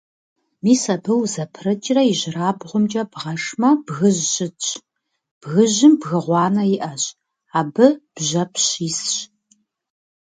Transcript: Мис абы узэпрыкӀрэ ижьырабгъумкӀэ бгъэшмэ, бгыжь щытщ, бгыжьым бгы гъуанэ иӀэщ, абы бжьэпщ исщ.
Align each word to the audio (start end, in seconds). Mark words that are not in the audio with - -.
Мис 0.63 0.83
абы 0.93 1.13
узэпрыкӀрэ 1.21 2.01
ижьырабгъумкӀэ 2.11 3.03
бгъэшмэ, 3.11 3.69
бгыжь 3.85 4.23
щытщ, 4.31 4.67
бгыжьым 5.41 5.93
бгы 6.01 6.19
гъуанэ 6.25 6.63
иӀэщ, 6.75 7.03
абы 7.59 7.87
бжьэпщ 8.15 8.67
исщ. 8.87 9.11